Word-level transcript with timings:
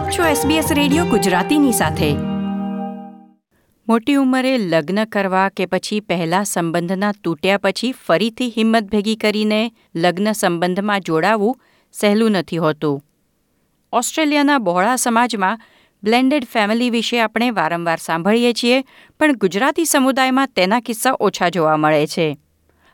આપ 0.00 0.10
છો 0.10 0.24
SBS 0.24 0.74
radio 0.74 1.04
ગુજરાતીની 1.04 1.72
સાથે. 1.72 2.12
મોટી 3.88 4.14
ઉંમરે 4.14 4.58
લગ્ન 4.58 5.04
કરવા 5.04 5.48
કે 5.48 5.66
પછી 5.66 6.00
પહેલા 6.00 6.42
સંબંધના 6.42 7.12
તૂટ્યા 7.24 7.58
પછી 7.58 7.92
ફરીથી 7.92 8.54
હિંમત 8.56 8.82
ભેગી 8.82 9.16
કરીને 9.16 9.72
લગ્ન 9.94 10.32
સંબંધમાં 10.32 11.00
જોડાવું 11.00 11.60
સહેલું 11.92 12.30
નથી 12.30 12.56
હોતું. 12.56 13.04
ઓસ્ટ્રેલિયાના 13.92 14.58
બહોળા 14.58 14.96
સમાજમાં 14.96 15.60
બ્લેન્ડેડ 16.04 16.44
ફેમિલી 16.44 16.90
વિશે 16.90 17.20
આપણે 17.20 17.50
વારંવાર 17.50 17.98
સાંભળીએ 17.98 18.52
છીએ, 18.52 18.84
પણ 19.18 19.32
ગુજરાતી 19.32 19.84
સમુદાયમાં 19.84 20.48
તેના 20.56 20.80
કિસ્સા 20.80 21.16
ઓછા 21.20 21.48
જોવા 21.48 21.76
મળે 21.76 22.06
છે. 22.06 22.38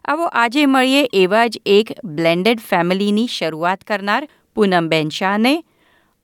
આવો 0.04 0.24
આજે 0.24 0.66
મળીએ 0.66 1.08
એવા 1.12 1.46
જ 1.46 1.60
એક 1.66 1.92
બ્લેન્ડેડ 2.04 2.58
ફેમિલીની 2.58 3.26
શરૂઆત 3.26 3.80
કરનાર 3.80 4.28
પૂનમબેન 4.54 5.08
શાહને 5.08 5.64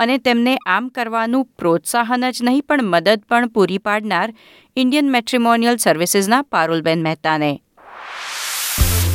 અને 0.03 0.19
તેમને 0.19 0.55
આમ 0.67 0.89
કરવાનું 0.89 1.45
પ્રોત્સાહન 1.59 2.31
જ 2.31 2.43
નહીં 2.43 2.63
પણ 2.69 2.85
મદદ 2.85 3.23
પણ 3.29 3.49
પૂરી 3.49 3.79
પાડનાર 3.79 4.29
ઇન્ડિયન 4.77 5.11
મેટ્રિમોનિયલ 5.11 5.77
સર્વિસીસના 5.77 6.43
પારુલબેન 6.43 7.03
મહેતાને. 7.03 7.53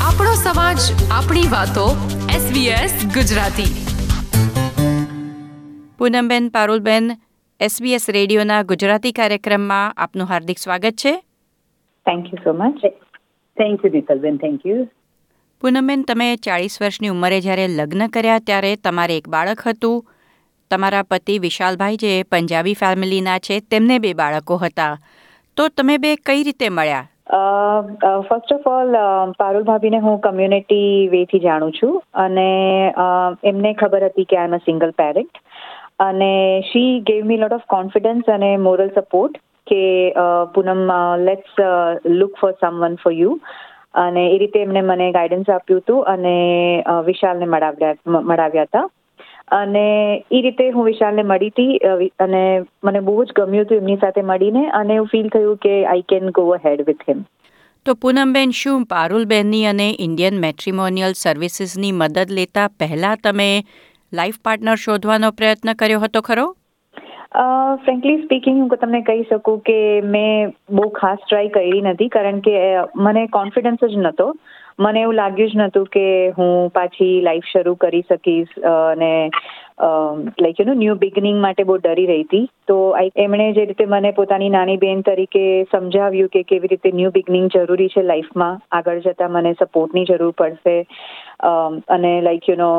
આપણો 0.02 0.34
સમાજ 0.44 0.78
આપણી 1.12 1.48
વાતો 1.52 1.86
SBS 2.36 2.94
ગુજરાતી. 3.14 3.72
પૂનમબેન 5.98 6.50
પારુલબેન 6.50 7.12
એસબીએસ 7.60 8.10
રેડિયોના 8.10 8.64
ગુજરાતી 8.64 9.12
કાર્યક્રમમાં 9.12 9.94
આપનું 9.98 10.28
હાર્દિક 10.28 10.60
સ્વાગત 10.60 10.92
છે. 10.92 11.14
Thank 12.06 12.26
you 12.26 12.40
so 12.44 12.54
much 12.54 12.82
thank 13.58 13.86
you 13.86 13.92
Dipalben 13.92 14.38
thank 14.38 14.66
you 14.66 14.88
Poonamben 15.62 16.04
તમે 16.04 16.36
ચાળીસ 16.36 16.78
વર્ષની 16.82 17.08
ઉંમરે 17.08 17.42
જ્યારે 17.42 17.68
લગ્ન 17.68 18.08
કર્યા 18.08 18.40
ત્યારે 18.40 18.76
તમારે 18.76 19.18
એક 19.18 19.28
બાળક 19.30 19.68
હતું. 19.68 20.06
તમારા 20.72 21.04
પતિ 21.12 21.36
વિશાલભાઈ 21.40 22.02
જે 22.04 22.14
પંજાબી 22.32 22.76
ફેમિલીના 22.76 23.40
છે, 23.40 23.60
તેમને 23.70 24.00
બે 24.00 24.14
બાળકો 24.14 24.58
હતા. 24.58 24.96
તો 25.58 25.70
તમે 25.70 25.96
બે 26.00 26.12
કઈ 26.26 26.44
રીતે 26.44 26.70
મળ્યા? 26.70 27.06
ફર્સ્ટ 28.28 28.52
ઓફ 28.56 28.68
ઓલ 28.68 28.94
પારુલ 29.40 29.64
ભાભીને 29.64 30.00
હું 30.00 30.20
કમ્યુનિટી 30.22 31.10
વેથી 31.14 31.40
જાણું 31.40 31.74
છું 31.74 31.96
અને 32.24 32.46
એમને 33.44 33.74
ખબર 33.82 34.06
હતી 34.06 34.26
કે 34.26 34.38
આઈ 34.38 34.50
એમ 34.50 34.58
અ 34.58 34.60
સિંગલ 34.68 34.94
પેરેન્ટ 35.02 35.42
અને 36.00 36.32
she 36.72 36.92
gave 37.10 37.26
me 37.32 37.38
lot 37.38 37.56
of 37.58 37.66
confidence 37.76 38.30
અને 38.36 38.52
મોરલ 38.68 38.94
સપોર્ટ 38.98 39.42
કે 39.68 39.82
Poonam 40.56 40.84
let's 41.24 41.58
look 42.20 42.40
for 42.42 42.54
someone 42.62 42.96
for 43.04 43.14
you 43.14 43.34
અને 43.96 44.24
એ 44.26 44.38
રીતે 44.44 44.60
એમને 44.62 44.82
મને 44.84 45.10
ગાઈડન્સ 45.18 45.50
આપ્યું 45.50 45.82
હતું 45.82 46.06
અને 46.14 46.36
વિશાલને 47.06 47.52
મળાવ્યા 47.56 48.22
મળાવ્યા 48.22 48.70
હતા. 48.70 48.86
અને 49.48 49.86
એ 50.32 50.42
રીતે 50.42 50.70
હું 50.70 50.86
વિશાલને 50.86 51.24
મળી 51.24 51.50
હતી 51.50 51.78
અને 52.20 52.44
મને 52.84 53.00
બહુ 53.00 53.24
જ 53.24 53.32
ગમ્યું 53.36 53.66
હતું 53.66 53.78
એમની 53.78 53.96
સાથે 53.96 54.22
મળીને 54.22 54.70
અને 54.70 54.94
એવું 54.94 55.08
ફીલ 55.08 55.30
થયું 55.30 55.58
કે 55.58 55.86
I 55.86 56.02
can 56.02 56.30
go 56.30 56.56
ahead 56.66 56.86
with 56.88 57.10
him 57.10 57.26
તો 57.86 57.94
પૂનમબેન 57.94 58.52
શું 58.52 58.86
પારુલબેનની 58.86 59.66
અને 59.66 59.96
ઇન્ડિયન 60.00 60.40
મેટ્રિમોનિયલ 60.40 61.12
સર્વિસીસની 61.16 61.92
મદદ 61.92 62.32
લેતા 62.32 62.68
પહેલા 62.68 63.16
તમે 63.24 63.50
લાઈફ 64.14 64.40
પાર્ટનર 64.44 64.76
શોધવાનો 64.76 65.32
પ્રયત્ન 65.32 65.74
કર્યો 65.74 66.00
હતો 66.00 66.22
ખરો? 66.22 66.56
ફ્રેન્કલી 67.84 68.24
સ્પીકિંગ 68.24 68.60
હું 68.60 68.70
તમને 68.70 69.02
કહી 69.02 69.24
શકું 69.24 69.60
કે 69.60 70.02
મેં 70.02 70.54
બહુ 70.70 70.90
ખાસ 70.90 71.18
ટ્રાય 71.30 71.48
કરી 71.48 71.82
નથી 71.82 72.08
કારણ 72.08 72.40
કે 72.40 72.54
મને 72.96 73.28
કોન્ફિડન્સ 73.28 73.90
જ 73.90 73.98
નહોતો 73.98 74.36
મને 74.80 75.02
એવું 75.02 75.16
લાગ્યું 75.16 75.50
જ 75.50 75.58
નહોતું 75.58 75.86
કે 75.88 76.04
હું 76.34 76.52
પાછી 76.72 77.14
લાઈફ 77.22 77.48
શરૂ 77.48 77.76
કરી 77.78 78.04
શકીશ 78.10 78.52
અને 78.72 79.12
like 80.40 80.60
you 80.60 80.68
know 80.68 80.76
new 80.76 80.98
beginning 80.98 81.40
માટે 81.42 81.64
બહુ 81.64 81.78
ડરી 81.80 82.06
રહી 82.08 82.24
હતી. 82.24 82.44
તો 82.68 82.78
એમણે 83.18 83.48
જે 83.54 83.66
રીતે 83.66 83.84
મને 83.88 84.12
પોતાની 84.14 84.50
નાની 84.50 84.78
બેન 84.78 85.02
તરીકે 85.04 85.44
સમજાવ્યું 85.72 86.30
કે 86.30 86.44
કેવી 86.46 86.72
રીતે 86.74 86.90
ન્યૂ 86.94 87.12
બિગનિંગ 87.12 87.50
જરૂરી 87.50 87.90
છે 87.90 88.04
લાઈફમાં 88.04 88.62
આગળ 88.72 89.02
જતાં 89.02 89.32
મને 89.32 89.56
સપોર્ટની 89.56 90.06
જરૂર 90.06 90.32
પડશે. 90.36 90.78
અને 91.90 92.14
લાઈક 92.22 92.50
યુ 92.50 92.58
નો 92.58 92.72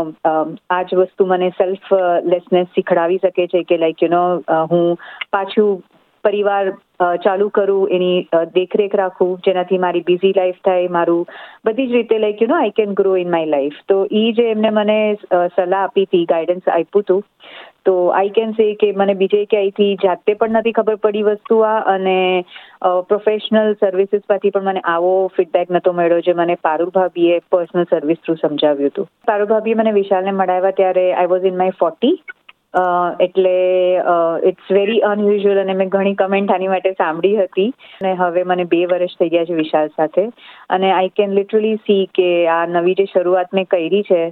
આ 0.70 0.82
જ 0.84 1.02
વસ્તુ 1.02 1.26
મને 1.26 1.50
સેલ્ફ 1.58 1.92
લેસનેસ 2.26 2.74
શીખડાવી 2.74 3.22
શકે 3.22 3.46
છે 3.48 3.64
કે 3.64 3.78
લાઈક 3.78 4.02
યુ 4.02 4.10
નો 4.10 4.24
હું 4.66 4.86
પાછું 5.30 5.78
પરિવાર 6.28 6.64
ચાલુ 7.20 7.48
કરું, 7.50 7.90
એની 7.90 8.16
દેખરેખ 8.54 8.96
રાખું, 8.96 9.34
જેનાથી 9.46 9.80
મારી 9.80 10.04
બિઝી 10.06 10.34
લાઈફ 10.34 10.60
થાય, 10.62 10.90
મારું 10.90 11.24
બધી 11.64 11.88
જ 11.88 11.96
રીતે 11.96 12.18
like 12.18 12.42
you 12.42 12.48
know 12.48 12.58
I 12.58 12.76
can 12.76 12.94
grow 12.96 13.16
in 13.18 13.30
my 13.30 13.52
life 13.52 13.80
તો 13.88 13.98
એ 14.16 14.26
જે 14.32 14.46
એમને 14.50 14.70
મને 14.72 14.98
સલાહ 15.56 15.80
આપી 15.80 16.06
હતી 16.06 16.28
ગાઈડન્સ 16.28 16.70
આપ્યું 16.70 17.02
હતું 17.02 17.22
તો 17.84 17.94
આઈ 18.12 18.32
કેન 18.32 18.54
સે 18.54 18.66
કે 18.76 18.88
મને 18.94 19.14
બીજે 19.16 19.42
ક્યાંયથી 19.46 19.90
જાતે 20.02 20.34
પણ 20.34 20.58
નથી 20.58 20.72
ખબર 20.72 20.98
પડી 20.98 21.24
વસ્તુ 21.24 21.60
આ, 21.64 21.76
અને 21.86 22.44
પ્રોફેશનલ 23.08 23.70
સર્વિસીસ 23.76 24.26
પરથી 24.28 24.50
પણ 24.50 24.68
મને 24.68 24.82
આવો 24.86 25.12
ફીડબેક 25.36 25.70
નતો 25.70 25.94
મળ્યો 25.94 26.20
જે 26.22 26.34
મને 26.34 26.58
પારુલ 26.62 26.90
ભાભીએ 26.92 27.38
પર્સનલ 27.50 27.86
સર્વિસ 27.90 28.20
થ્રુ 28.20 28.36
સમજાવ્યું 28.38 28.92
હતું. 28.92 29.08
પારુલ 29.26 29.48
ભાભીએ 29.48 29.76
મને 29.76 29.94
વિશાલને 29.94 30.34
મળાવ્યા 30.34 30.76
ત્યારે 30.76 31.06
I 31.14 31.32
was 31.32 31.48
in 31.52 31.56
my 31.56 31.78
forty 31.80 32.14
એટલે 33.20 33.54
ઇટ્સ 34.46 34.72
વેરી 34.72 34.98
અનયુઝ્યુઅલ 35.00 35.60
અને 35.60 35.74
મેં 35.74 35.88
ઘણી 35.88 36.14
કમેન્ટ 36.14 36.52
આની 36.52 36.68
માટે 36.68 36.92
સાંભળી 36.92 37.36
હતી. 37.36 37.68
અને 38.00 38.14
હવે 38.14 38.42
મને 38.42 38.64
બે 38.64 38.84
વર્ષ 38.86 39.18
થઈ 39.20 39.28
ગયા 39.28 39.44
છે 39.44 39.54
વિશાલ 39.54 39.88
સાથે. 39.88 40.28
અને 40.70 40.92
આઈ 40.92 41.08
કેન 41.16 41.32
લિટરલી 41.32 41.76
સી 41.76 42.06
કે 42.14 42.30
આ 42.46 42.66
નવી 42.66 42.94
જે 42.94 43.06
શરૂઆત 43.12 43.54
મેં 43.54 43.64
કરી 43.64 44.02
છે 44.02 44.22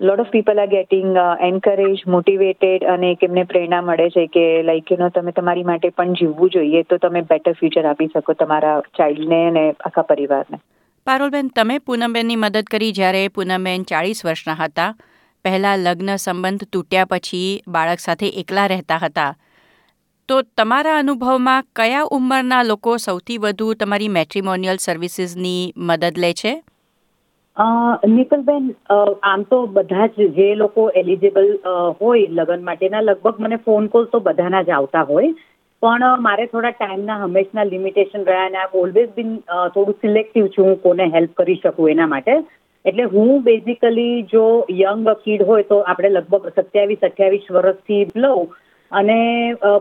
lot 0.00 0.20
of 0.20 0.30
people 0.30 0.58
are 0.58 0.66
getting 0.66 1.16
encourage 1.40 2.00
motivated 2.06 2.84
અને 2.84 3.10
એક 3.10 3.24
એમને 3.24 3.42
પ્રેરણા 3.44 3.82
મળે 3.82 4.08
છે 4.10 4.26
કે 4.26 4.46
લાઈક 4.62 4.92
યુ 4.92 4.98
નો 4.98 5.08
તમે 5.08 5.32
તમારી 5.32 5.62
માટે 5.64 5.88
પણ 5.88 6.12
જીવવું 6.12 6.50
જોઈએ 6.50 6.82
તો 6.82 6.96
તમે 6.96 7.20
બેટર 7.20 7.52
ફ્યુચર 7.52 7.86
આપી 7.86 8.10
શકો 8.14 8.32
તમારા 8.32 8.80
ચાઇલ્ડને 8.98 9.46
અને 9.46 9.64
આખા 9.70 10.02
પરિવારને. 10.02 10.58
પારોલબેન, 11.06 11.48
તમે 11.48 11.78
પૂનમબેનની 11.78 12.36
મદદ 12.36 12.62
કરી 12.70 12.92
જ્યારે 12.92 13.28
પૂનમબેન 13.28 13.82
ચાળીસ 13.82 14.26
વર્ષના 14.26 14.54
હતા. 14.54 14.94
પહેલા 15.44 15.76
લગ્ન 15.76 16.16
સંબંધ 16.16 16.64
તૂટ્યા 16.72 17.04
પછી 17.04 17.62
બાળક 17.68 18.00
સાથે 18.00 18.28
એકલા 18.42 18.66
રહેતા 18.66 19.00
હતા. 19.02 19.32
તો 20.28 20.42
તમારા 20.58 20.98
અનુભવમાં 20.98 21.64
કયા 21.76 22.10
ઉંમરના 22.10 22.62
લોકો 22.62 22.96
સૌથી 22.96 23.38
વધુ 23.38 23.74
તમારી 23.74 24.08
મેટ્રિમોનિયલ 24.08 24.78
સર્વિસીસની 24.80 25.72
મદદ 25.76 26.18
લે 26.18 26.32
છે? 26.32 26.52
નિકલબેન 28.08 28.68
આમ 29.22 29.42
તો 29.42 29.58
બધા 29.68 30.06
જ 30.08 30.28
જે 30.36 30.48
લોકો 30.54 30.88
એલિજિબલ 30.96 31.48
હોય 32.00 32.28
લગ્ન 32.30 32.62
માટેના, 32.62 33.00
લગભગ 33.00 33.40
મને 33.40 33.56
ફોન 33.56 33.86
કોલ 33.86 34.04
તો 34.04 34.20
બધાના 34.20 34.62
જ 34.62 34.70
આવતા 34.70 35.02
હોય. 35.02 35.34
પણ 35.82 36.22
મારે 36.22 36.46
થોડા 36.46 36.70
ટાઈમના 36.70 37.18
હંમેશના 37.20 37.64
લિમિટેશન 37.64 38.24
રહ્યા 38.24 38.46
અને 38.46 38.58
આઈ 38.58 38.80
ઓલવેઝ 38.80 39.08
બીન 39.16 39.30
થોડું 39.74 39.96
સિલેક્ટિવ 39.96 40.46
છું 40.46 40.66
હું 40.66 40.82
કોને 40.82 41.04
હેલ્પ 41.14 41.32
કરી 41.36 41.60
શકું 41.62 41.90
એના 41.90 42.06
માટે. 42.06 42.34
એટલે 42.84 43.04
હું 43.12 43.30
બેઝિકલી 43.44 44.26
જો 44.32 44.44
યંગ 44.78 45.04
કીડ 45.24 45.46
હોય 45.48 45.68
તો 45.70 45.78
આપણે 45.82 46.10
લગભગ 46.10 46.52
સત્યાવીસ, 46.56 47.02
અઠ્યાવીસ 47.02 47.50
વર્ષથી 47.56 48.02
લઉં. 48.16 48.48
અને 48.92 49.18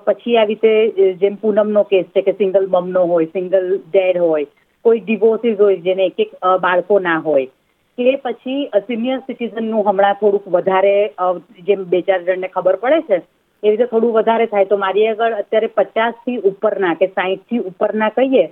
પછી 0.05 0.37
આવી 0.37 0.59
રીતે 0.63 1.07
જેમ 1.21 1.39
પૂનમનો 1.41 1.83
કેસ 1.85 2.05
છે 2.13 2.21
કે 2.27 2.33
સિંગલ 2.33 2.67
મમનો 2.67 3.01
હોય 3.13 3.31
સિંગલ 3.33 3.65
ડેડ 3.87 4.21
હોય, 4.25 4.47
કોઈ 4.85 5.01
ડિવોર્સિસ 5.01 5.57
હોય 5.59 5.81
જેને 5.87 6.05
એક 6.05 6.19
એક 6.19 6.31
બાળકો 6.61 6.99
ના 7.07 7.17
હોય, 7.25 7.49
કે 7.97 8.15
પછી 8.23 8.69
સિનિયર 8.87 9.19
સિટીઝનનું 9.25 9.85
હમણાં 9.87 10.19
થોડુંક 10.21 10.47
વધારે 10.55 10.95
જેમ 11.67 11.83
બે 11.91 12.01
ચાર 12.07 12.21
જણને 12.21 12.53
ખબર 12.55 12.79
પડે 12.85 13.01
છે 13.09 13.17
એ 13.63 13.71
રીતે 13.71 13.91
થોડું 13.91 14.15
વધારે 14.15 14.47
થાય. 14.47 14.69
તો 14.71 14.81
મારી 14.85 15.09
આગળ 15.09 15.41
અત્યારે 15.41 15.73
પચાસથી 15.75 16.39
ઉપરના 16.51 16.95
કે 17.01 17.11
સાહીઠથી 17.17 17.65
ઉપરના 17.71 18.15
કહીએ, 18.15 18.45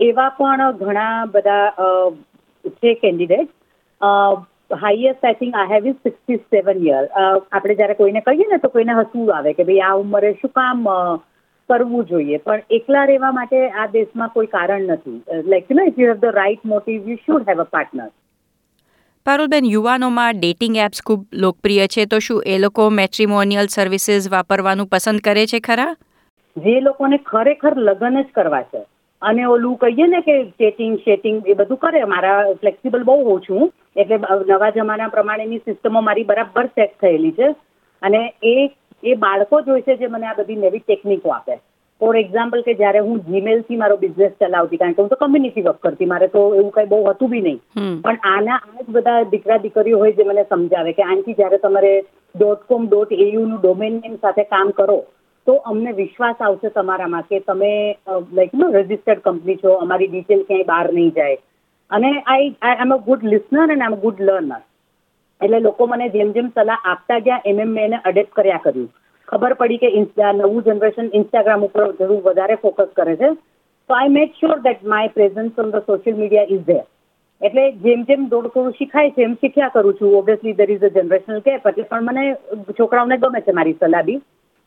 એવા 0.00 0.32
પણ 0.38 0.80
ઘણા 0.80 1.14
બધા 1.34 1.66
છે 2.80 2.94
candidate 3.02 3.54
highest 4.00 5.24
I 5.24 5.36
think 5.36 5.54
I 5.54 5.70
have 5.70 5.86
is 5.86 5.98
sixty 6.00 6.38
seven 6.48 6.84
year 6.84 7.08
આપણે 7.22 7.74
જ્યારે 7.74 7.96
કોઈને 7.96 8.22
કહીએ 8.22 8.48
ને 8.48 8.58
તો 8.60 8.70
કોઈને 8.70 8.94
હસવું 8.94 9.32
આવે 9.32 9.54
કે 9.54 9.64
ભાઈ 9.64 9.82
આ 9.82 9.96
ઉંમરે 9.96 10.32
શું 10.36 10.52
કામ 10.52 10.84
કરવું 11.68 12.06
જોઈએ. 12.06 12.38
પણ 12.40 12.62
એકલા 12.70 13.06
રહેવા 13.06 13.32
માટે 13.34 13.56
આ 13.74 13.88
દેશમાં 13.90 14.30
કોઈ 14.30 14.48
કારણ 14.48 14.86
નથી. 14.90 15.18
Like 15.46 15.66
you 15.66 15.76
know 15.76 15.86
if 15.86 15.98
you 15.98 16.08
have 16.08 16.20
the 16.20 16.34
right 16.34 16.64
motive 16.66 17.08
you 17.08 17.18
should 17.20 17.48
have 17.48 17.60
a 17.60 17.68
partner 17.68 18.10
Parulben 19.26 19.66
યુવાનોમાં 19.66 20.38
ડેટિંગ 20.38 20.76
એપ્સ 20.80 21.00
ખૂબ 21.02 21.22
લોકપ્રિય 21.36 21.86
છે 21.88 22.06
તો 22.06 22.20
શું 22.20 22.42
એ 22.46 22.58
લોકો 22.60 22.90
મેટ્રિમોનિયલ 22.92 23.68
સર્વિસીસ 23.70 24.30
વાપરવાનું 24.30 24.90
પસંદ 24.90 25.20
કરે 25.22 25.46
છે 25.46 25.60
ખરા? 25.62 25.92
જે 26.56 26.80
લોકોને 26.80 27.18
ખરેખર 27.22 27.74
લગ્ન 27.78 28.16
જ 28.18 28.32
કરવા 28.32 28.64
છે. 28.66 28.82
અને 29.22 29.44
ઓલું 29.46 29.76
કહીએ 29.78 30.06
ને 30.08 30.20
કે 30.22 30.34
ચેટિંગ 30.56 30.96
શેટિંગ 31.00 31.42
એ 31.44 31.54
બધું 31.54 31.78
કરે. 31.78 32.04
મારા 32.06 32.54
ફ્લેક્સિબલ 32.56 33.04
બહુ 33.04 33.16
હોઉં 33.22 33.40
છું 33.42 33.70
એટલે 34.02 34.18
નવા 34.50 34.74
જમાના 34.76 35.14
પ્રમાણેની 35.14 35.64
સિસ્ટમો 35.64 36.04
મારી 36.08 36.28
બરાબર 36.32 36.66
સેટ 36.68 36.92
થયેલી 37.00 37.34
છે. 37.38 37.48
અને 38.02 38.20
એ 38.44 38.54
એ 39.02 39.14
બાળકો 39.24 39.64
જોઈશે 39.66 39.88
છે 39.88 39.98
જે 40.02 40.12
મને 40.12 40.28
આ 40.28 40.38
બધી 40.38 40.60
નવી 40.60 40.84
ટેકનિકો 40.84 41.34
આપે. 41.34 41.58
ફોર 42.00 42.16
એક્ઝામ્પલ 42.16 42.60
કે 42.62 42.74
જ્યારે 42.80 43.00
હું 43.06 43.22
જીમેલથી 43.28 43.78
મારો 43.78 43.96
બિઝનેસ 44.02 44.34
ચલાવતી 44.40 44.78
કારણ 44.80 44.96
કે 44.96 45.02
હું 45.02 45.10
તો 45.12 45.16
કમ્યુનિટી 45.22 45.64
વર્ક 45.66 45.80
કરતી 45.86 46.10
મારે 46.12 46.28
તો 46.34 46.42
એવું 46.54 46.72
કઈ 46.76 46.88
બહુ 46.92 46.98
હતું 47.06 47.30
બી 47.32 47.44
નહીં. 47.46 47.60
પણ 48.04 48.18
આના 48.32 48.58
આ 48.58 48.82
જ 48.82 48.96
બધા 48.96 49.24
દીકરા 49.32 49.58
દીકરીઓ 49.64 49.98
હોય 49.98 50.16
જે 50.18 50.26
મને 50.28 50.44
સમજાવે 50.52 50.92
કે 50.98 51.06
આનથી 51.06 51.38
જ્યારે 51.40 51.58
તમારે 51.64 51.92
ડોટ 52.34 52.66
કોમ 52.68 52.86
ડોટ 52.86 53.14
એયુ 53.18 53.46
નું 53.46 53.60
ડોમેન 53.60 53.98
નેમ 54.04 54.14
સાથે 54.22 54.44
કામ 54.54 54.72
કરો 54.78 54.98
તો 55.46 55.58
અમને 55.72 55.92
વિશ્વાસ 55.98 56.46
આવશે 56.46 56.70
તમારામાં 56.70 57.28
કે 57.30 57.42
તમે 57.50 57.72
લાઈક 58.38 58.54
નો 58.54 58.70
રજિસ્ટર્ડ 58.72 59.22
કંપની 59.26 59.60
છો 59.62 59.76
અમારી 59.84 60.08
ડિટેલ 60.08 60.42
ક્યાંય 60.48 60.70
બહાર 60.72 60.86
નહીં 60.92 61.12
જાય. 61.12 61.38
અને 61.90 62.10
I 62.26 62.48
I 62.62 62.80
am 62.84 62.92
a 62.92 62.98
good 63.08 63.22
listener 63.32 63.66
and 63.66 63.82
I 63.82 63.92
am 63.92 64.00
good 64.02 64.18
learner 64.20 64.62
એટલે 65.40 65.60
લોકો 65.60 65.86
મને 65.86 66.08
જેમ 66.10 66.32
જેમ 66.36 66.48
સલાહ 66.56 66.78
આપતા 66.84 67.20
ગયા, 67.20 67.42
એમ 67.44 67.60
એમ 67.60 67.70
મેં 67.70 67.84
એને 67.84 67.98
અડેપ્ટ 68.04 68.34
કર્યા 68.38 68.62
કર્યું. 68.64 68.88
ખબર 69.28 69.54
પડી 69.60 69.78
કે 69.78 69.88
નવું 70.34 70.62
જનરેશન 70.66 71.10
ઇન્સ્ટાગ્રામ 71.12 71.64
ઉપર 71.64 71.88
જરૂર 71.98 72.20
વધારે 72.22 72.56
ફોકસ 72.62 72.92
કરે 72.94 73.16
છે. 73.16 73.30
તો 73.90 73.94
I 73.94 74.14
make 74.18 74.38
sure 74.40 74.58
that 74.62 74.82
my 74.84 75.08
presence 75.10 75.58
on 75.58 75.70
the 75.72 75.84
social 75.86 76.16
media 76.16 76.50
is 76.54 76.64
there 76.66 76.84
એટલે 77.40 77.64
જેમ 77.84 78.00
જેમ 78.08 78.24
થોડું 78.30 78.52
થોડું 78.54 78.74
શીખાય 78.78 79.14
છે, 79.14 79.22
એમ 79.22 79.36
શીખ્યા 79.42 79.74
કરું 79.74 79.98
છું. 79.98 80.14
Obviously 80.20 80.56
there 80.60 80.70
is 80.70 80.84
a 80.84 80.90
generational 80.96 81.40
gap 81.46 81.66
એટલે 81.72 81.84
પણ 81.84 82.04
મને 82.04 82.24
છોકરાઓને 82.80 83.16
ગમે 83.18 83.40
છે 83.46 83.52
મારી 83.52 83.78
સલાહ 83.80 84.02
બી. 84.02 84.20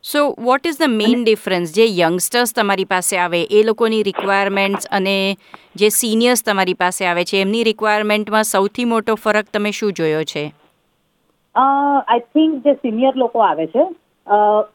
So 0.04 0.22
what 0.40 0.66
is 0.66 0.78
the 0.80 0.90
main 0.92 1.24
difference 1.24 1.74
જે 1.76 1.86
યંગસ્ટર્સ 1.96 2.54
તમારી 2.54 2.86
પાસે 2.86 3.14
આવે 3.18 3.40
એ 3.52 3.64
લોકોની 3.64 4.04
રિક્વાયરમેન્ટ્સ 4.04 4.88
અને 4.92 5.16
જે 5.76 5.90
સિનિયર્સ 5.90 6.42
તમારી 6.44 6.74
પાસે 6.74 7.02
આવે 7.06 7.24
છે 7.24 7.42
એમની 7.42 7.64
રિક્વાયરમેન્ટમાં 7.64 8.44
સૌથી 8.44 8.86
મોટો 8.86 9.16
ફરક 9.16 9.52
તમે 9.54 9.72
શું 9.72 9.92
જોયો 9.94 10.24
છે? 10.24 10.44
આઈ 11.56 12.24
થિંક 12.30 12.64
જે 12.66 12.74
સિનિયર 12.76 13.14
લોકો 13.16 13.44
આવે 13.46 13.68
છે 13.68 13.84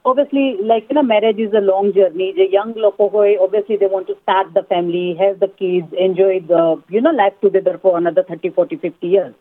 obviously 0.05 0.45
like 0.65 0.91
you 0.91 0.95
know 0.95 1.03
marriage 1.03 1.41
is 1.41 1.57
a 1.57 1.63
long 1.63 1.89
journey 1.93 2.33
જે 2.33 2.47
યંગ 2.53 2.71
લોકો 2.77 3.09
હોય 3.09 3.39
obviously 3.39 3.79
they 3.79 3.89
want 3.89 4.07
to 4.07 4.15
start 4.15 4.53
the 4.53 4.69
family 4.69 5.17
have 5.21 5.35
the 5.39 5.57
kids 5.59 5.99
enjoy 5.99 6.45
the 6.45 6.95
you 6.95 7.03
know 7.03 7.13
life 7.13 7.41
together 7.41 7.77
for 7.79 7.97
another 7.97 8.23
thirty 8.23 8.51
forty 8.51 8.81
fifty 8.85 9.13
years 9.15 9.35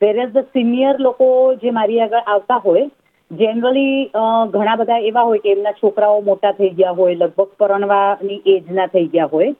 whereas 0.18 0.36
the 0.36 0.52
senior 0.52 0.94
લોકો 0.98 1.30
જે 1.64 1.70
મારી 1.70 2.00
આગળ 2.00 2.22
આવતા 2.26 2.60
હોય 2.66 2.84
generally 3.40 3.98
ઘણા 4.54 4.78
બધા 4.80 5.02
એવા 5.10 5.26
હોય 5.28 5.42
કે 5.44 5.52
એમના 5.54 5.74
છોકરાઓ 5.82 6.20
મોટા 6.28 6.54
થઈ 6.58 6.72
ગયા 6.78 6.96
હોય 7.00 7.16
લગભગ 7.16 7.50
પરણવાની 7.60 8.40
એજના 8.54 8.88
થઈ 8.94 9.06
ગયા 9.12 9.32
હોય. 9.34 9.50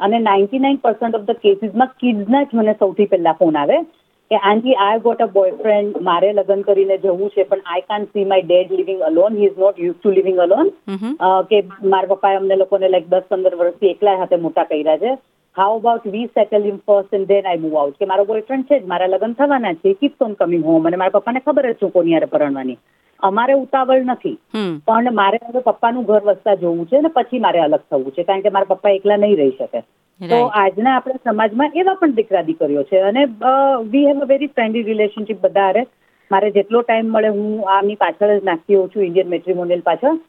અને 0.00 0.16
ninety 0.20 0.62
nine 0.62 0.80
percent 0.86 1.18
of 1.18 1.26
the 1.28 1.42
કેસીસમાં 1.44 1.92
કિડ્સના 2.00 2.44
જ 2.44 2.60
મને 2.60 2.74
સૌથી 2.80 3.10
પહેલા 3.12 3.36
ફોન 3.40 3.60
આવે 3.60 3.76
કે 4.30 4.40
aunty 4.40 4.76
I 4.84 5.02
got 5.04 5.20
a 5.20 5.28
boyfriend 5.34 6.00
મારે 6.08 6.30
લગ્ન 6.30 6.64
કરીને 6.68 6.96
જવું 7.02 7.34
છે 7.34 7.44
પણ 7.50 7.68
I 7.74 7.84
can't 7.90 8.16
see 8.16 8.24
my 8.32 8.46
dad 8.48 8.72
living 8.78 9.04
alone 9.10 9.36
he 9.40 9.50
is 9.50 9.60
not 9.64 9.78
use 9.84 9.98
to 9.98 10.16
living 10.18 10.40
alone 10.46 10.72
કે 11.50 11.60
મારા 11.92 12.10
પપ્પાએ 12.12 12.40
અમને 12.40 12.58
લોકોને 12.62 12.88
લાઈક 12.88 13.12
દસ 13.12 13.30
પંદર 13.30 13.56
વર્ષથી 13.60 13.94
એકલા 13.94 14.16
હાથે 14.22 14.42
મોટા 14.46 14.66
કર્યા 14.72 14.98
છે. 15.04 15.12
How 15.56 15.74
about 15.78 16.06
we 16.14 16.26
settle 16.36 16.64
in 16.70 16.78
first 16.86 17.16
and 17.16 17.28
then 17.28 17.46
I 17.50 17.62
move 17.64 17.76
out 17.82 17.98
કે 18.00 18.10
મારો 18.12 18.24
બોયફ્રેન્ડ 18.30 18.66
છે 18.70 18.80
જ 18.80 18.90
મારા 18.92 19.10
લગ્ન 19.12 19.36
થવાના 19.40 19.74
છે. 19.82 19.94
કીપ્સ 20.00 20.26
ઓન 20.28 20.34
કમિંગ 20.40 20.64
હોમ 20.70 20.90
અને 20.90 21.00
મારા 21.02 21.20
પપ્પાને 21.20 21.40
ખબર 21.46 21.70
જ 21.70 21.76
છું 21.80 21.92
કોની 21.96 22.14
યારે 22.14 22.30
પરણવાની. 22.34 22.78
અમારે 23.22 23.54
ઉતાવળ 23.54 24.04
નથી. 24.06 24.36
પણ 24.86 25.14
મારે 25.14 25.38
હવે 25.42 25.60
પપ્પાનું 25.62 26.04
ઘર 26.04 26.22
વસતા 26.22 26.56
જોવું 26.56 26.86
છે 26.86 27.00
ને 27.00 27.08
પછી 27.10 27.40
મારે 27.40 27.60
અલગ 27.60 27.82
થવું 27.90 28.12
છે. 28.12 28.24
કારણ 28.24 28.42
કે 28.42 28.50
મારા 28.50 28.74
પપ્પા 28.74 28.90
એકલા 28.92 29.16
નહીં 29.16 29.36
રહી 29.36 29.56
શકે. 29.58 29.82
તો 30.20 30.36
આજના 30.56 30.94
આપણા 30.96 31.22
સમાજમાં 31.24 31.70
એવા 31.74 31.96
પણ 31.96 32.16
દીકરા 32.16 32.42
દીકરીઓ 32.42 32.84
છે. 32.84 33.00
અને 33.02 33.22
we 33.86 34.06
have 34.06 34.22
a 34.22 34.26
very 34.26 34.48
friendly 34.48 34.82
relationship 34.84 35.40
બધા 35.40 35.68
અરે 35.68 35.86
મારે 36.30 36.50
જેટલો 36.50 36.82
ટાઈમ 36.82 37.10
મળે 37.10 37.28
હું 37.30 37.64
આની 37.70 37.96
પાછળ 37.96 38.36
જ 38.36 38.44
નાખતી 38.44 38.76
હોઉં 38.76 38.90
છું 38.90 39.04
ઇન્ડિયન 39.04 39.28
મેટ્રીમોનિયલ 39.28 39.82
પાછળ. 39.82 40.20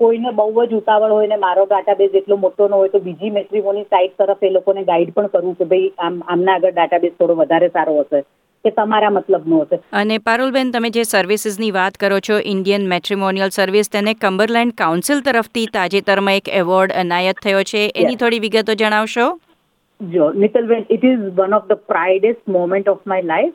કોઈને 0.00 0.30
બહુ 0.32 0.62
જ 0.66 0.74
ઉતાવળ 0.76 1.12
હોય 1.12 1.28
ને 1.28 1.36
મારો 1.36 1.66
ડેટાબેઝ 1.66 2.14
એટલો 2.14 2.36
મોટો 2.36 2.68
ન 2.68 2.72
હોય 2.72 2.88
તો 2.88 3.00
બીજી 3.00 3.30
મેટ્રીમોની 3.30 3.84
સાઇટ 3.90 4.16
તરફ 4.18 4.42
એ 4.42 4.50
લોકોને 4.50 4.80
ગાઈડ 4.84 5.12
પણ 5.14 5.28
કરવું 5.28 5.54
કે 5.54 5.64
ભાઈ 5.64 5.92
આમ 5.98 6.16
આમના 6.26 6.54
આગળ 6.54 6.72
ડેટાબેઝ 6.72 7.14
થોડો 7.18 7.34
વધારે 7.34 7.68
સારો 7.68 7.94
હશે. 8.00 8.22
કે 8.64 8.70
તમારા 8.70 9.10
મતલબનો 9.10 9.60
હશે 9.60 9.78
અને 9.92 10.18
પારુલબેન 10.18 10.70
તમે 10.70 10.90
જે 10.90 11.02
સર્વિસીસની 11.02 11.70
વાત 11.70 11.92
કરો 11.92 12.18
છો 12.18 12.38
ઇન્ડિયન 12.44 12.88
મેટ્રિમોનિયલ 12.88 13.48
સર્વિસ 13.48 13.90
તેને 13.90 14.14
કમ્બરલેન્ડ 14.14 14.72
કાઉન્સિલ 14.72 15.20
તરફથી 15.20 15.66
તાજેતરમાં 15.66 16.34
એક 16.34 16.48
એવોર્ડ 16.48 16.92
એનાયત 16.94 17.36
થયો 17.42 17.62
છે. 17.62 17.92
એની 17.96 18.16
થોડી 18.16 18.38
વિગતો 18.38 18.74
જણાવશો? 18.74 19.40
જો 20.10 20.32
Nitalben 20.32 20.84
it 20.90 21.04
is 21.04 21.18
one 21.18 21.54
of 21.54 21.66
the 21.66 21.72
pridest 21.72 22.48
moment 22.48 22.88
of 22.88 22.98
my 23.06 23.22
life 23.22 23.52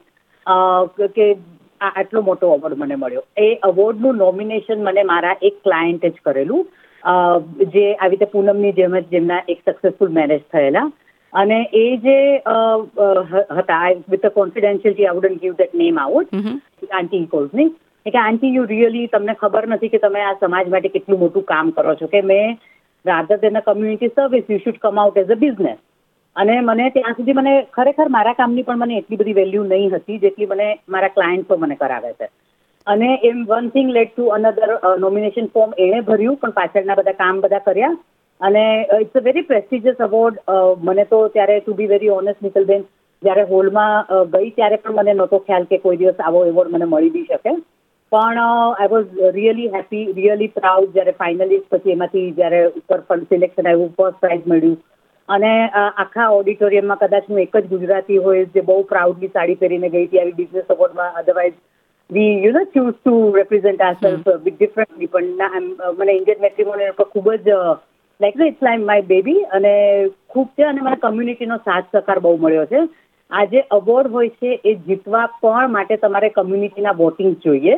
કે 1.02 1.34
આ 1.82 1.92
આટલો 1.96 2.22
મોટો 2.22 2.52
અવોર્ડ 2.52 2.76
મને 2.78 2.96
મળ્યો. 2.96 3.24
એ 3.38 3.56
અવોર્ડનું 3.56 4.16
નોમિનેશન 4.16 4.84
મને 4.84 5.04
મારા 5.04 5.36
એક 5.42 5.54
ક્લાયન્ટે 5.64 6.10
જ 6.10 6.14
કરેલું. 6.26 6.68
અ, 7.04 7.40
જે 7.64 7.94
આવી 7.94 8.10
રીતે 8.10 8.26
પૂનમની 8.26 8.72
જેમ 8.72 9.00
જ 9.00 9.04
જેમના 9.04 9.42
એક 9.50 9.62
સક્સેસફુલ 9.68 10.10
મેરેજ 10.10 10.42
થયેલા. 10.54 10.92
અને 11.34 11.58
એ 11.74 11.98
જે 12.00 12.18
હતા 13.58 13.84
with 14.08 14.26
a 14.26 14.31
confidentiality 14.31 15.06
I 15.06 15.18
wouldn't 15.18 15.42
give 15.42 15.58
that 15.58 15.74
name 15.76 15.98
out 15.98 16.34
aunty 16.34 16.94
aunty 16.94 17.28
કોલ્સની 17.28 17.70
કે 18.06 18.20
આંટી 18.20 18.54
યુ 18.54 18.66
રિયલી 18.68 19.08
તમને 19.10 19.36
ખબર 19.36 19.70
નથી 19.70 19.90
કે 19.90 20.00
તમે 20.00 20.24
આ 20.24 20.36
સમાજ 20.38 20.68
માટે 20.68 20.90
કેટલું 20.90 21.20
મોટું 21.20 21.46
કામ 21.46 21.72
કરો 21.74 21.96
છો. 21.96 22.08
કે 22.08 22.22
મેં 22.24 22.58
rather 23.06 23.38
than 23.40 23.56
a 23.56 23.64
community 23.64 24.12
service 24.12 24.46
you 24.48 24.60
should 24.60 24.80
come 24.80 24.98
out 24.98 25.18
as 25.18 25.31
a 25.31 25.38
business 25.38 25.80
અને 26.36 26.56
મને 26.64 26.90
ત્યાં 26.92 27.16
સુધી 27.16 27.36
મને 27.36 27.54
ખરેખર 27.72 28.08
મારા 28.10 28.36
કામની 28.36 28.64
પણ 28.64 28.82
મને 28.82 29.00
એટલી 29.00 29.20
બધી 29.20 29.36
વેલ્યુ 29.36 29.64
નહીં 29.66 29.96
હતી 29.96 30.20
જેટલી 30.20 30.48
મને 30.48 30.68
મારા 30.88 31.12
ક્લાયન્ટો 31.12 31.58
મને 31.58 31.75
કરાવે 31.78 32.14
છે. 32.14 32.28
અને 32.88 33.10
એમ 33.24 33.46
one 33.46 33.70
thing 33.72 33.90
led 33.92 34.12
to 34.12 34.30
another 34.32 34.72
nomination 35.00 35.50
form 35.50 35.74
એણે 35.78 36.02
ભર્યું 36.04 36.38
પણ 36.38 36.54
પાછળના 36.54 36.98
બધા 36.98 37.18
કામ 37.18 37.42
બધા 37.42 37.64
કર્યા. 37.64 37.96
અને 38.41 38.63
it's 38.97 39.15
a 39.15 39.21
very 39.21 39.44
prestigious 39.44 40.00
award 40.01 40.39
મને 40.83 41.06
તો 41.07 41.19
ત્યારે 41.30 41.57
to 41.59 41.74
be 41.74 41.88
very 41.88 42.12
honest 42.12 42.41
Nikalben 42.41 42.86
જ્યારે 43.24 43.45
હોલમાં 43.45 43.95
ગઈ 44.33 44.51
ત્યારે 44.51 44.77
પણ 44.77 45.00
મને 45.00 45.15
નહોતો 45.15 45.39
ખ્યાલ 45.41 45.65
કે 45.65 45.80
કોઈ 45.80 45.97
દિવસ 45.97 46.21
આવો 46.21 46.45
એવોર્ડ 46.45 46.71
મને 46.71 46.88
મળી 46.88 47.12
બી 47.12 47.25
શકે. 47.25 47.56
પણ 48.12 48.39
I 48.41 48.89
was 48.89 49.07
really 49.33 49.71
happy 49.74 50.06
really 50.13 50.51
proud 50.51 50.94
જ્યારે 50.94 51.18
ફાઇનલિસ્ટ 51.18 51.68
પછી 51.69 51.95
એમાંથી 51.95 52.27
જ્યારે 52.33 52.62
ઉપર 52.74 53.01
સિલેક્શન 53.24 53.68
આવ્યું 53.68 53.91
ફર્સ્ટ 53.97 54.21
પ્રાઇઝ 54.21 54.47
મળ્યું. 54.47 54.77
અને 55.30 55.51
આખા 55.81 56.30
ઓડિટોરિયમમાં 56.33 57.01
કદાચ 57.01 57.27
હું 57.27 57.41
એક 57.41 57.57
જ 57.57 57.74
ગુજરાતી 57.74 58.18
હોય 58.19 58.45
જે 58.53 58.63
બહુ 58.63 58.77
પ્રાઉડલી 58.86 59.31
સાડી 59.31 59.57
પહેરીને 59.57 59.89
ગઈ 59.89 60.06
હતી 60.06 60.21
આવી 60.21 60.38
business 60.39 60.74
અવોર્ડમાં 60.75 61.19
otherwise 61.21 61.57
we 62.09 62.31
you 62.44 62.53
know 62.53 62.63
choose 62.69 62.95
to 62.95 63.13
represent 63.33 63.81
our 63.81 64.00
self 64.00 64.31
with 64.39 64.57
differently 64.57 65.09
પણ 65.09 65.38
ના 65.38 65.62
મને 65.94 66.13
ઇન્ડિયન 66.13 66.41
મેટ્રીમોનિયલ 66.41 66.94
પર 66.94 67.09
ખૂબ 67.12 67.30
જ 67.39 67.57
like 68.19 68.42
it's 68.45 68.63
like 68.63 68.86
my 68.86 69.06
baby 69.10 69.44
અને 69.51 69.74
ખૂબ 70.30 70.50
છે 70.57 70.66
અને 70.66 70.81
મને 70.81 70.98
કમ્યુનિટીનો 70.98 71.57
સાથ 71.60 71.94
સહકાર 71.94 72.19
બહુ 72.19 72.33
મળ્યો 72.38 72.66
છે. 72.66 72.81
આ 73.31 73.45
જે 73.45 73.63
અવોર્ડ 73.71 74.12
હોય 74.12 74.33
છે 74.38 74.51
એ 74.66 74.75
જીતવા 74.83 75.25
પણ 75.42 75.74
માટે 75.74 75.98
તમારે 75.98 76.30
કમ્યુનિટીના 76.30 76.95
વોટિંગ 76.95 77.36
જોઈએ 77.45 77.75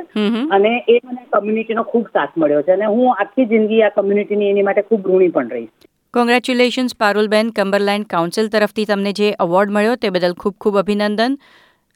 અને 0.51 0.71
એ 0.87 0.97
મને 1.03 1.23
કમ્યુનિટીનો 1.29 1.85
ખૂબ 1.85 2.11
સાથ 2.13 2.37
મળ્યો 2.37 2.61
છે 2.63 2.75
અને 2.77 2.85
હું 2.87 3.15
આખી 3.15 3.47
જિંદગી 3.47 3.81
આ 3.83 3.93
કમ્યુનિટીની 3.97 4.51
એની 4.51 4.67
માટે 4.69 4.83
ખૂબ 4.83 5.09
ઋણી 5.11 5.31
પણ 5.31 5.51
રહીશ. 5.51 5.89
કોંગ્રેચ્યુલેશન્સ 6.13 6.97
પારુલબેન. 6.97 7.51
કમ્બરલેન્ડ 7.53 8.07
કાઉન્સિલ 8.07 8.49
તરફથી 8.49 8.85
તમને 8.85 9.13
જે 9.13 9.33
એવોર્ડ 9.39 9.75
મળ્યો 9.77 9.95
તે 9.97 10.09
બદલ 10.09 10.33
ખૂબ 10.35 10.57
ખૂબ 10.59 10.77
અભિનંદન. 10.77 11.37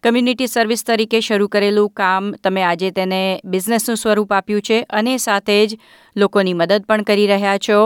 કમ્યુનિટી 0.03 0.48
સર્વિસ 0.48 0.86
તરીકે 0.86 1.20
શરૂ 1.22 1.48
કરેલું 1.50 1.93
કામ 2.00 2.34
તમે 2.43 2.63
આજે 2.63 2.89
તેને 2.91 3.22
બિઝનેસનું 3.46 3.98
સ્વરૂપ 3.98 4.34
આપ્યું 4.34 4.65
છે 4.67 4.81
અને 5.00 5.13
સાથે 5.17 5.55
જ 5.67 5.77
લોકોની 6.15 6.53
મદદ 6.53 6.84
પણ 6.88 7.03
કરી 7.03 7.27
રહ્યા 7.27 7.62
છો. 7.70 7.79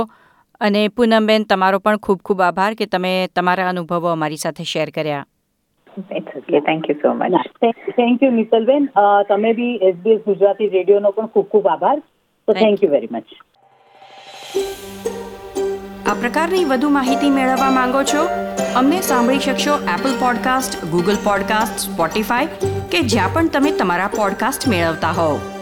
અને 0.62 0.88
પૂનમબેન 0.88 1.44
તમારો 1.44 1.80
પણ 1.80 1.98
ખૂબ 1.98 2.22
ખૂબ 2.25 2.42
આભાર 2.42 2.74
કે 2.74 2.86
તમે 2.86 3.28
તમારા 3.36 3.70
અનુભવો 3.70 4.08
અમારી 4.08 4.38
સાથે 4.38 4.63
શેર 4.63 4.89
કર્યા. 4.89 5.25
Thank 6.66 6.89
you 6.89 6.96
so 7.01 7.13
much 7.13 7.34
thank 7.96 8.24
you 8.24 8.32
Misalben 8.32 8.89
અ, 8.96 9.24
તમે 9.24 9.54
બી 9.54 9.75
એસબીએસ 9.82 10.22
ગુજરાતી 10.28 10.68
રેડિયોનો 10.68 11.12
પણ 11.12 11.25
ખૂબ 11.28 11.48
ખૂબ 11.48 11.68
આભાર. 11.68 12.00
તો 12.48 12.54
થેન્ક 12.54 12.84
યુ 12.84 12.92
વેરી 12.92 13.10
મચ 13.12 13.25
આ 16.08 16.13
પ્રકારની 16.13 16.66
વધુ 16.66 16.89
માહિતી 16.89 17.30
મેળવવા 17.30 17.72
માંગો 17.72 18.04
છો? 18.04 18.24
અમને 18.75 19.01
સાંભળી 19.01 19.39
શકશો 19.39 19.75
Apple 19.96 20.20
podcast 20.20 20.86
Google 20.86 21.16
podcast 21.24 21.80
Spotify 21.80 22.48
કે 22.92 23.01
જ્યાં 23.01 23.34
પણ 23.34 23.48
તમે 23.48 23.72
તમારા 23.72 24.08
પોડકાસ્ટ 24.08 24.68
મેળવતા 24.68 25.12
હોવ. 25.12 25.59